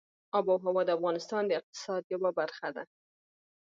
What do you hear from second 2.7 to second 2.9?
ده.